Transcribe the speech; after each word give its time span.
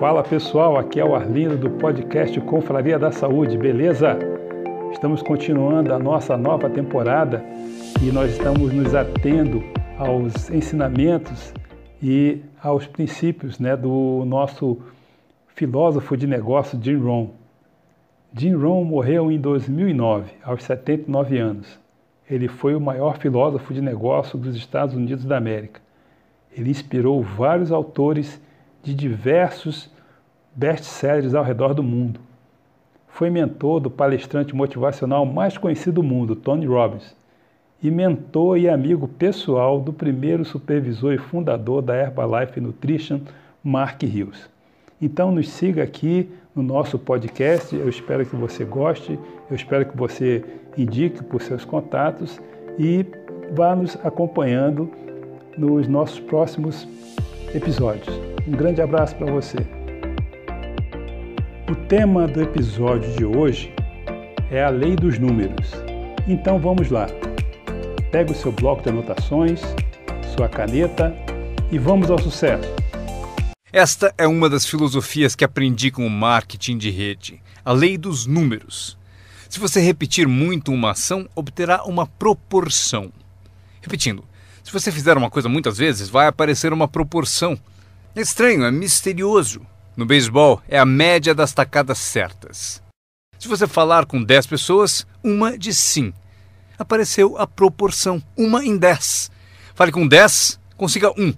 Fala 0.00 0.22
pessoal, 0.22 0.78
aqui 0.78 0.98
é 0.98 1.04
o 1.04 1.14
Arlindo 1.14 1.58
do 1.58 1.68
podcast 1.72 2.40
Confraria 2.40 2.98
da 2.98 3.12
Saúde, 3.12 3.58
beleza? 3.58 4.18
Estamos 4.90 5.22
continuando 5.22 5.92
a 5.92 5.98
nossa 5.98 6.38
nova 6.38 6.70
temporada 6.70 7.44
e 8.02 8.10
nós 8.10 8.32
estamos 8.32 8.72
nos 8.72 8.94
atendo 8.94 9.62
aos 9.98 10.48
ensinamentos 10.48 11.52
e 12.02 12.40
aos 12.62 12.86
princípios 12.86 13.58
né, 13.58 13.76
do 13.76 14.24
nosso 14.24 14.78
filósofo 15.48 16.16
de 16.16 16.26
negócio 16.26 16.82
Jim 16.82 16.96
Rohn. 16.96 17.28
Jim 18.32 18.54
Rohn 18.54 18.82
morreu 18.86 19.30
em 19.30 19.38
2009, 19.38 20.32
aos 20.42 20.62
79 20.62 21.36
anos. 21.36 21.78
Ele 22.26 22.48
foi 22.48 22.74
o 22.74 22.80
maior 22.80 23.18
filósofo 23.18 23.74
de 23.74 23.82
negócio 23.82 24.38
dos 24.38 24.56
Estados 24.56 24.94
Unidos 24.94 25.26
da 25.26 25.36
América. 25.36 25.78
Ele 26.56 26.70
inspirou 26.70 27.22
vários 27.22 27.70
autores 27.70 28.40
de 28.82 28.94
diversos 28.94 29.90
best-sellers 30.54 31.34
ao 31.34 31.44
redor 31.44 31.74
do 31.74 31.82
mundo. 31.82 32.20
Foi 33.08 33.30
mentor 33.30 33.80
do 33.80 33.90
palestrante 33.90 34.54
motivacional 34.54 35.26
mais 35.26 35.58
conhecido 35.58 35.94
do 35.94 36.02
mundo, 36.02 36.36
Tony 36.36 36.66
Robbins, 36.66 37.14
e 37.82 37.90
mentor 37.90 38.58
e 38.58 38.68
amigo 38.68 39.08
pessoal 39.08 39.80
do 39.80 39.92
primeiro 39.92 40.44
supervisor 40.44 41.12
e 41.12 41.18
fundador 41.18 41.82
da 41.82 41.96
Herbalife 41.96 42.60
Nutrition, 42.60 43.20
Mark 43.62 44.02
Hills. 44.02 44.48
Então 45.00 45.32
nos 45.32 45.48
siga 45.48 45.82
aqui 45.82 46.30
no 46.54 46.62
nosso 46.62 46.98
podcast, 46.98 47.74
eu 47.74 47.88
espero 47.88 48.26
que 48.26 48.36
você 48.36 48.64
goste, 48.64 49.18
eu 49.48 49.56
espero 49.56 49.86
que 49.86 49.96
você 49.96 50.44
indique 50.76 51.22
por 51.24 51.40
seus 51.40 51.64
contatos 51.64 52.40
e 52.78 53.06
vá 53.52 53.74
nos 53.74 53.96
acompanhando 54.04 54.90
nos 55.56 55.88
nossos 55.88 56.20
próximos 56.20 56.86
episódios. 57.54 58.08
Um 58.46 58.52
grande 58.52 58.82
abraço 58.82 59.16
para 59.16 59.30
você. 59.30 59.79
O 61.70 61.76
tema 61.86 62.26
do 62.26 62.42
episódio 62.42 63.14
de 63.14 63.24
hoje 63.24 63.72
é 64.50 64.60
a 64.60 64.70
lei 64.70 64.96
dos 64.96 65.20
números. 65.20 65.70
Então 66.26 66.58
vamos 66.58 66.90
lá. 66.90 67.06
Pega 68.10 68.32
o 68.32 68.34
seu 68.34 68.50
bloco 68.50 68.82
de 68.82 68.88
anotações, 68.88 69.60
sua 70.34 70.48
caneta 70.48 71.14
e 71.70 71.78
vamos 71.78 72.10
ao 72.10 72.18
sucesso. 72.18 72.68
Esta 73.72 74.12
é 74.18 74.26
uma 74.26 74.50
das 74.50 74.66
filosofias 74.66 75.36
que 75.36 75.44
aprendi 75.44 75.92
com 75.92 76.04
o 76.04 76.10
marketing 76.10 76.76
de 76.76 76.90
rede, 76.90 77.40
a 77.64 77.72
lei 77.72 77.96
dos 77.96 78.26
números. 78.26 78.98
Se 79.48 79.60
você 79.60 79.78
repetir 79.80 80.26
muito 80.26 80.72
uma 80.72 80.90
ação, 80.90 81.28
obterá 81.36 81.84
uma 81.84 82.04
proporção. 82.04 83.12
Repetindo, 83.80 84.24
se 84.64 84.72
você 84.72 84.90
fizer 84.90 85.16
uma 85.16 85.30
coisa 85.30 85.48
muitas 85.48 85.78
vezes, 85.78 86.08
vai 86.08 86.26
aparecer 86.26 86.72
uma 86.72 86.88
proporção. 86.88 87.56
É 88.16 88.20
estranho, 88.20 88.64
é 88.64 88.72
misterioso. 88.72 89.64
No 90.00 90.06
beisebol, 90.06 90.62
é 90.66 90.78
a 90.78 90.86
média 90.86 91.34
das 91.34 91.52
tacadas 91.52 91.98
certas. 91.98 92.82
Se 93.38 93.46
você 93.46 93.66
falar 93.66 94.06
com 94.06 94.24
10 94.24 94.46
pessoas, 94.46 95.06
uma 95.22 95.58
diz 95.58 95.76
sim. 95.76 96.14
Apareceu 96.78 97.36
a 97.36 97.46
proporção, 97.46 98.22
uma 98.34 98.64
em 98.64 98.78
10. 98.78 99.30
Fale 99.74 99.92
com 99.92 100.08
10, 100.08 100.58
consiga 100.74 101.10
um. 101.20 101.34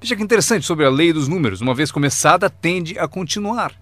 Veja 0.00 0.16
que 0.16 0.24
interessante 0.24 0.66
sobre 0.66 0.84
a 0.84 0.90
lei 0.90 1.12
dos 1.12 1.28
números. 1.28 1.60
Uma 1.60 1.72
vez 1.72 1.92
começada, 1.92 2.50
tende 2.50 2.98
a 2.98 3.06
continuar. 3.06 3.72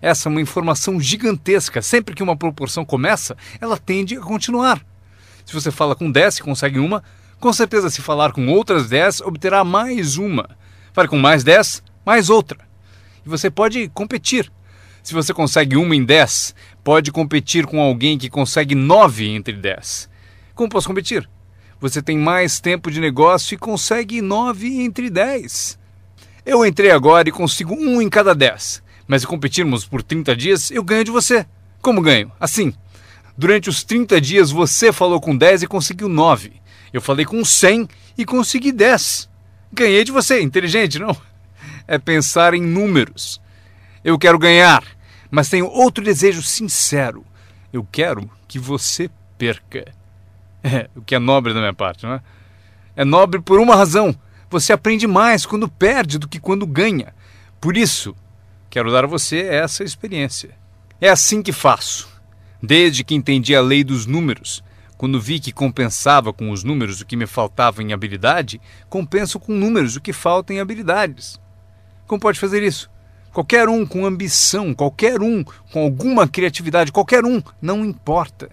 Essa 0.00 0.28
é 0.28 0.30
uma 0.30 0.40
informação 0.40 1.00
gigantesca. 1.00 1.82
Sempre 1.82 2.14
que 2.14 2.22
uma 2.22 2.36
proporção 2.36 2.84
começa, 2.84 3.36
ela 3.60 3.76
tende 3.76 4.16
a 4.16 4.20
continuar. 4.20 4.80
Se 5.44 5.52
você 5.52 5.72
fala 5.72 5.96
com 5.96 6.08
10 6.08 6.36
e 6.36 6.42
consegue 6.44 6.78
uma, 6.78 7.02
com 7.40 7.52
certeza, 7.52 7.90
se 7.90 8.02
falar 8.02 8.30
com 8.30 8.46
outras 8.46 8.88
10, 8.88 9.22
obterá 9.22 9.64
mais 9.64 10.16
uma. 10.16 10.48
Fale 10.92 11.08
com 11.08 11.18
mais 11.18 11.42
10, 11.42 11.82
mais 12.06 12.30
outra. 12.30 12.67
E 13.28 13.30
você 13.30 13.50
pode 13.50 13.88
competir. 13.90 14.50
Se 15.02 15.12
você 15.12 15.34
consegue 15.34 15.76
uma 15.76 15.94
em 15.94 16.02
10, 16.02 16.54
pode 16.82 17.12
competir 17.12 17.66
com 17.66 17.78
alguém 17.78 18.16
que 18.16 18.30
consegue 18.30 18.74
9 18.74 19.28
entre 19.28 19.52
10. 19.52 20.08
Como 20.54 20.70
posso 20.70 20.88
competir? 20.88 21.28
Você 21.78 22.00
tem 22.00 22.16
mais 22.16 22.58
tempo 22.58 22.90
de 22.90 22.98
negócio 22.98 23.54
e 23.54 23.58
consegue 23.58 24.22
9 24.22 24.80
entre 24.80 25.10
10. 25.10 25.78
Eu 26.46 26.64
entrei 26.64 26.90
agora 26.90 27.28
e 27.28 27.32
consigo 27.32 27.74
um 27.74 28.00
em 28.00 28.08
cada 28.08 28.34
10. 28.34 28.82
Mas 29.06 29.20
se 29.20 29.28
competirmos 29.28 29.84
por 29.84 30.02
30 30.02 30.34
dias, 30.34 30.70
eu 30.70 30.82
ganho 30.82 31.04
de 31.04 31.10
você. 31.10 31.44
Como 31.82 32.00
ganho? 32.00 32.32
Assim. 32.40 32.72
Durante 33.36 33.68
os 33.68 33.84
30 33.84 34.18
dias 34.22 34.50
você 34.50 34.90
falou 34.90 35.20
com 35.20 35.36
10 35.36 35.64
e 35.64 35.66
conseguiu 35.66 36.08
9. 36.08 36.62
Eu 36.94 37.02
falei 37.02 37.26
com 37.26 37.44
100 37.44 37.88
e 38.16 38.24
consegui 38.24 38.72
10. 38.72 39.28
Ganhei 39.70 40.02
de 40.02 40.12
você, 40.12 40.40
inteligente, 40.40 40.98
não? 40.98 41.14
É 41.88 41.98
pensar 41.98 42.54
em 42.54 42.62
números. 42.62 43.40
Eu 44.04 44.16
quero 44.16 44.38
ganhar, 44.38 44.84
mas 45.30 45.48
tenho 45.48 45.66
outro 45.66 46.04
desejo 46.04 46.42
sincero. 46.42 47.24
Eu 47.72 47.86
quero 47.90 48.30
que 48.46 48.58
você 48.58 49.10
perca. 49.36 49.92
É, 50.62 50.88
o 50.94 51.02
que 51.02 51.14
é 51.14 51.18
nobre 51.18 51.54
da 51.54 51.60
minha 51.60 51.72
parte, 51.72 52.04
não 52.04 52.14
é? 52.14 52.20
É 52.96 53.04
nobre 53.04 53.40
por 53.40 53.58
uma 53.58 53.76
razão. 53.76 54.14
Você 54.50 54.72
aprende 54.72 55.06
mais 55.06 55.46
quando 55.46 55.68
perde 55.68 56.18
do 56.18 56.28
que 56.28 56.40
quando 56.40 56.66
ganha. 56.66 57.14
Por 57.60 57.76
isso, 57.76 58.14
quero 58.68 58.90
dar 58.90 59.04
a 59.04 59.08
você 59.08 59.40
essa 59.42 59.84
experiência. 59.84 60.50
É 61.00 61.08
assim 61.08 61.42
que 61.42 61.52
faço. 61.52 62.08
Desde 62.62 63.04
que 63.04 63.14
entendi 63.14 63.54
a 63.54 63.60
lei 63.60 63.84
dos 63.84 64.04
números, 64.04 64.64
quando 64.96 65.20
vi 65.20 65.38
que 65.38 65.52
compensava 65.52 66.32
com 66.32 66.50
os 66.50 66.64
números 66.64 67.00
o 67.00 67.06
que 67.06 67.16
me 67.16 67.26
faltava 67.26 67.82
em 67.82 67.92
habilidade, 67.92 68.60
compenso 68.88 69.38
com 69.38 69.52
números 69.52 69.94
o 69.94 70.00
que 70.00 70.12
falta 70.12 70.52
em 70.52 70.58
habilidades. 70.58 71.40
Como 72.08 72.18
pode 72.18 72.40
fazer 72.40 72.62
isso? 72.62 72.90
Qualquer 73.34 73.68
um 73.68 73.84
com 73.84 74.06
ambição, 74.06 74.72
qualquer 74.74 75.20
um 75.20 75.44
com 75.70 75.80
alguma 75.84 76.26
criatividade, 76.26 76.90
qualquer 76.90 77.22
um, 77.24 77.42
não 77.60 77.84
importa. 77.84 78.48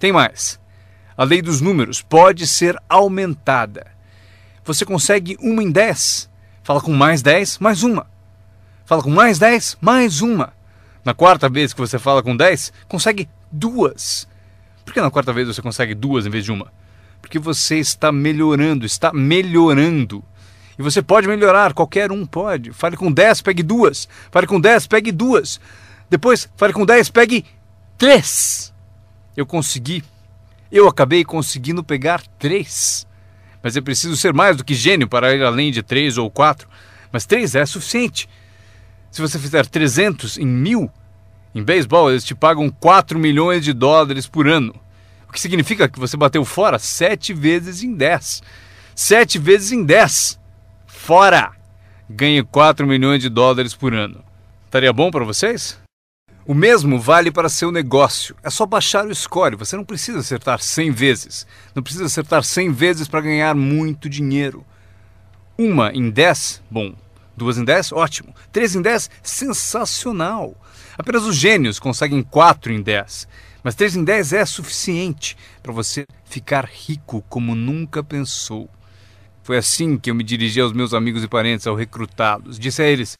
Tem 0.00 0.12
mais. 0.12 0.60
A 1.16 1.22
lei 1.22 1.40
dos 1.40 1.60
números 1.60 2.02
pode 2.02 2.44
ser 2.44 2.76
aumentada. 2.88 3.86
Você 4.64 4.84
consegue 4.84 5.36
uma 5.40 5.62
em 5.62 5.70
dez. 5.70 6.28
Fala 6.64 6.80
com 6.80 6.92
mais 6.92 7.22
dez, 7.22 7.56
mais 7.60 7.84
uma. 7.84 8.08
Fala 8.84 9.00
com 9.00 9.10
mais 9.10 9.38
dez, 9.38 9.78
mais 9.80 10.20
uma. 10.20 10.52
Na 11.04 11.14
quarta 11.14 11.48
vez 11.48 11.72
que 11.72 11.80
você 11.80 12.00
fala 12.00 12.20
com 12.20 12.36
dez, 12.36 12.72
consegue 12.88 13.28
duas. 13.50 14.28
Por 14.84 14.92
que 14.92 15.00
na 15.00 15.10
quarta 15.10 15.32
vez 15.32 15.46
você 15.46 15.62
consegue 15.62 15.94
duas 15.94 16.26
em 16.26 16.30
vez 16.30 16.44
de 16.44 16.50
uma? 16.50 16.72
Porque 17.22 17.38
você 17.38 17.78
está 17.78 18.10
melhorando, 18.10 18.84
está 18.84 19.12
melhorando. 19.12 20.24
E 20.78 20.82
você 20.82 21.00
pode 21.00 21.26
melhorar, 21.26 21.72
qualquer 21.72 22.12
um 22.12 22.26
pode. 22.26 22.72
Fale 22.72 22.96
com 22.96 23.10
10, 23.10 23.40
pegue 23.40 23.62
duas. 23.62 24.08
Fale 24.30 24.46
com 24.46 24.60
10, 24.60 24.86
pegue 24.86 25.10
duas. 25.10 25.58
Depois, 26.10 26.48
fale 26.56 26.72
com 26.72 26.84
10, 26.84 27.10
pegue 27.10 27.44
três. 27.96 28.72
Eu 29.36 29.46
consegui. 29.46 30.04
Eu 30.70 30.86
acabei 30.86 31.24
conseguindo 31.24 31.82
pegar 31.82 32.22
três. 32.38 33.06
Mas 33.62 33.76
é 33.76 33.80
preciso 33.80 34.16
ser 34.16 34.32
mais 34.32 34.56
do 34.56 34.64
que 34.64 34.74
gênio 34.74 35.08
para 35.08 35.34
ir 35.34 35.42
além 35.42 35.72
de 35.72 35.82
três 35.82 36.18
ou 36.18 36.30
quatro. 36.30 36.68
Mas 37.10 37.24
três 37.24 37.54
é 37.54 37.64
suficiente. 37.64 38.28
Se 39.10 39.22
você 39.22 39.38
fizer 39.38 39.66
300 39.66 40.36
em 40.36 40.46
mil, 40.46 40.90
em 41.54 41.62
beisebol, 41.62 42.10
eles 42.10 42.22
te 42.22 42.34
pagam 42.34 42.68
4 42.68 43.18
milhões 43.18 43.64
de 43.64 43.72
dólares 43.72 44.26
por 44.26 44.46
ano. 44.46 44.78
O 45.26 45.32
que 45.32 45.40
significa 45.40 45.88
que 45.88 45.98
você 45.98 46.16
bateu 46.16 46.44
fora 46.44 46.78
7 46.78 47.32
vezes 47.32 47.82
em 47.82 47.94
10. 47.94 48.42
7 48.94 49.38
vezes 49.38 49.72
em 49.72 49.82
10. 49.82 50.38
Fora! 51.06 51.52
Ganhe 52.10 52.42
4 52.42 52.84
milhões 52.84 53.22
de 53.22 53.28
dólares 53.28 53.72
por 53.76 53.94
ano. 53.94 54.24
Estaria 54.64 54.92
bom 54.92 55.08
para 55.08 55.24
vocês? 55.24 55.78
O 56.44 56.52
mesmo 56.52 56.98
vale 56.98 57.30
para 57.30 57.48
seu 57.48 57.70
negócio. 57.70 58.34
É 58.42 58.50
só 58.50 58.66
baixar 58.66 59.06
o 59.06 59.14
score. 59.14 59.54
Você 59.54 59.76
não 59.76 59.84
precisa 59.84 60.18
acertar 60.18 60.60
100 60.60 60.90
vezes. 60.90 61.46
Não 61.76 61.80
precisa 61.80 62.06
acertar 62.06 62.42
100 62.42 62.72
vezes 62.72 63.06
para 63.06 63.20
ganhar 63.20 63.54
muito 63.54 64.08
dinheiro. 64.08 64.66
Uma 65.56 65.92
em 65.92 66.10
10, 66.10 66.60
bom. 66.68 66.92
Duas 67.36 67.56
em 67.56 67.64
10, 67.64 67.92
ótimo. 67.92 68.34
Três 68.50 68.74
em 68.74 68.82
10, 68.82 69.08
sensacional. 69.22 70.60
Apenas 70.98 71.22
os 71.22 71.36
gênios 71.36 71.78
conseguem 71.78 72.20
4 72.20 72.72
em 72.72 72.82
10. 72.82 73.28
Mas 73.62 73.76
3 73.76 73.94
em 73.94 74.02
10 74.02 74.32
é 74.32 74.44
suficiente 74.44 75.36
para 75.62 75.72
você 75.72 76.04
ficar 76.24 76.64
rico 76.64 77.24
como 77.28 77.54
nunca 77.54 78.02
pensou. 78.02 78.68
Foi 79.46 79.58
assim 79.58 79.96
que 79.96 80.10
eu 80.10 80.14
me 80.16 80.24
dirigi 80.24 80.60
aos 80.60 80.72
meus 80.72 80.92
amigos 80.92 81.22
e 81.22 81.28
parentes 81.28 81.68
ao 81.68 81.76
recrutá-los. 81.76 82.58
Disse 82.58 82.82
a 82.82 82.84
eles: 82.84 83.12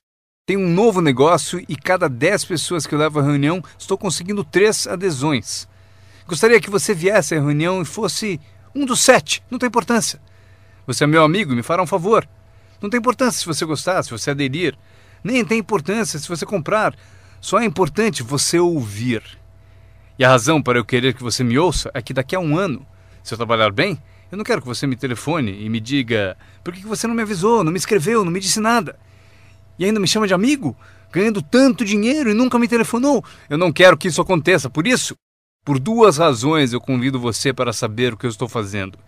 tem 0.44 0.56
um 0.56 0.68
novo 0.68 1.00
negócio 1.00 1.64
e 1.68 1.76
cada 1.76 2.08
10 2.08 2.46
pessoas 2.46 2.84
que 2.84 2.92
eu 2.92 2.98
levo 2.98 3.20
à 3.20 3.22
reunião 3.22 3.62
estou 3.78 3.96
conseguindo 3.96 4.42
3 4.42 4.88
adesões. 4.88 5.68
Gostaria 6.26 6.60
que 6.60 6.68
você 6.68 6.92
viesse 6.92 7.36
à 7.36 7.38
reunião 7.38 7.80
e 7.80 7.84
fosse 7.84 8.40
um 8.74 8.84
dos 8.84 9.02
sete, 9.02 9.40
não 9.48 9.56
tem 9.56 9.68
importância. 9.68 10.20
Você 10.84 11.04
é 11.04 11.06
meu 11.06 11.22
amigo 11.22 11.52
e 11.52 11.54
me 11.54 11.62
fará 11.62 11.80
um 11.80 11.86
favor. 11.86 12.28
Não 12.82 12.90
tem 12.90 12.98
importância 12.98 13.38
se 13.38 13.46
você 13.46 13.64
gostar, 13.64 14.02
se 14.02 14.10
você 14.10 14.32
aderir. 14.32 14.76
Nem 15.22 15.44
tem 15.44 15.60
importância 15.60 16.18
se 16.18 16.28
você 16.28 16.44
comprar. 16.44 16.96
Só 17.40 17.60
é 17.60 17.64
importante 17.64 18.24
você 18.24 18.58
ouvir. 18.58 19.22
E 20.18 20.24
a 20.24 20.28
razão 20.28 20.60
para 20.60 20.76
eu 20.76 20.84
querer 20.84 21.14
que 21.14 21.22
você 21.22 21.44
me 21.44 21.56
ouça 21.56 21.88
é 21.94 22.02
que 22.02 22.12
daqui 22.12 22.34
a 22.34 22.40
um 22.40 22.58
ano, 22.58 22.84
se 23.22 23.32
eu 23.32 23.38
trabalhar 23.38 23.70
bem, 23.70 23.96
eu 24.30 24.36
não 24.36 24.44
quero 24.44 24.60
que 24.60 24.66
você 24.66 24.86
me 24.86 24.96
telefone 24.96 25.64
e 25.64 25.68
me 25.68 25.80
diga 25.80 26.36
por 26.64 26.74
que 26.74 26.84
você 26.84 27.06
não 27.06 27.14
me 27.14 27.22
avisou, 27.22 27.62
não 27.62 27.72
me 27.72 27.78
escreveu, 27.78 28.24
não 28.24 28.32
me 28.32 28.40
disse 28.40 28.60
nada. 28.60 28.98
E 29.78 29.84
ainda 29.84 30.00
me 30.00 30.08
chama 30.08 30.26
de 30.26 30.34
amigo? 30.34 30.76
Ganhando 31.12 31.40
tanto 31.40 31.84
dinheiro 31.84 32.30
e 32.30 32.34
nunca 32.34 32.58
me 32.58 32.66
telefonou? 32.66 33.24
Eu 33.48 33.56
não 33.56 33.72
quero 33.72 33.96
que 33.96 34.08
isso 34.08 34.20
aconteça, 34.20 34.68
por 34.68 34.86
isso, 34.86 35.14
por 35.64 35.78
duas 35.78 36.18
razões 36.18 36.72
eu 36.72 36.80
convido 36.80 37.18
você 37.20 37.52
para 37.52 37.72
saber 37.72 38.14
o 38.14 38.16
que 38.16 38.26
eu 38.26 38.30
estou 38.30 38.48
fazendo. 38.48 38.98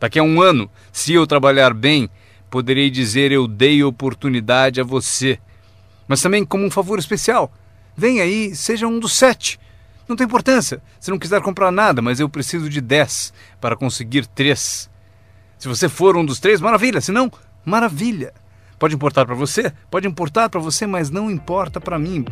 Daqui 0.00 0.18
a 0.18 0.22
um 0.22 0.40
ano, 0.40 0.70
se 0.92 1.12
eu 1.12 1.26
trabalhar 1.26 1.74
bem, 1.74 2.08
poderei 2.50 2.88
dizer 2.88 3.32
eu 3.32 3.48
dei 3.48 3.82
oportunidade 3.82 4.80
a 4.80 4.84
você. 4.84 5.38
Mas 6.06 6.22
também 6.22 6.44
como 6.44 6.64
um 6.64 6.70
favor 6.70 6.98
especial. 6.98 7.52
Vem 7.96 8.20
aí, 8.20 8.54
seja 8.54 8.86
um 8.86 8.98
dos 8.98 9.12
sete. 9.12 9.58
Não 10.08 10.16
tem 10.16 10.24
importância 10.24 10.80
se 10.98 11.10
não 11.10 11.18
quiser 11.18 11.42
comprar 11.42 11.70
nada, 11.70 12.00
mas 12.00 12.18
eu 12.18 12.28
preciso 12.28 12.70
de 12.70 12.80
dez 12.80 13.32
para 13.60 13.76
conseguir 13.76 14.26
três. 14.26 14.88
Se 15.58 15.68
você 15.68 15.88
for 15.88 16.16
um 16.16 16.24
dos 16.24 16.40
três, 16.40 16.60
maravilha. 16.60 17.00
Se 17.00 17.12
não, 17.12 17.30
maravilha. 17.64 18.32
Pode 18.78 18.94
importar 18.94 19.26
para 19.26 19.34
você? 19.34 19.72
Pode 19.90 20.06
importar 20.06 20.48
para 20.48 20.60
você, 20.60 20.86
mas 20.86 21.10
não 21.10 21.30
importa 21.30 21.80
para 21.80 21.98
mim. 21.98 22.24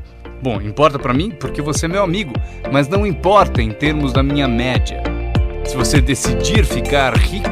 Bom, 0.42 0.60
importa 0.62 0.98
para 0.98 1.12
mim 1.12 1.30
porque 1.30 1.60
você 1.60 1.86
é 1.86 1.88
meu 1.88 2.02
amigo, 2.02 2.32
mas 2.72 2.88
não 2.88 3.06
importa 3.06 3.60
em 3.60 3.72
termos 3.72 4.12
da 4.12 4.22
minha 4.22 4.48
média. 4.48 5.02
Se 5.66 5.76
você 5.76 6.00
decidir 6.00 6.64
ficar 6.64 7.16
rico, 7.16 7.48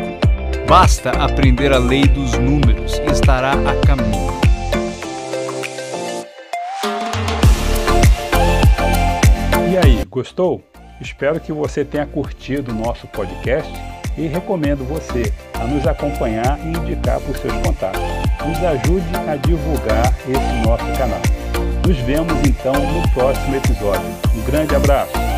basta 0.68 1.10
aprender 1.10 1.72
a 1.72 1.78
lei 1.78 2.06
dos 2.06 2.32
números 2.34 2.98
e 2.98 3.10
estará 3.10 3.52
a 3.52 3.86
caminho. 3.86 4.44
Gostou? 10.14 10.62
Espero 11.00 11.40
que 11.40 11.52
você 11.52 11.84
tenha 11.84 12.06
curtido 12.06 12.70
o 12.70 12.75
nosso 12.75 13.08
podcast 13.08 13.72
e 14.16 14.28
recomendo 14.28 14.84
você 14.84 15.32
a 15.55 15.64
nos 15.64 15.84
acompanhar 15.88 16.56
e 16.64 16.69
indicar 16.69 17.20
para 17.20 17.32
os 17.32 17.38
seus 17.38 17.52
contatos. 17.55 18.00
Nos 18.46 18.58
ajude 18.58 19.16
a 19.28 19.34
divulgar 19.34 20.14
esse 20.20 20.66
nosso 20.66 20.87
canal. 20.96 21.20
Nos 21.84 21.99
vemos 21.99 22.32
então 22.49 22.75
no 22.75 23.08
próximo 23.12 23.56
episódio. 23.56 24.06
Um 24.37 24.44
grande 24.44 24.76
abraço! 24.76 25.33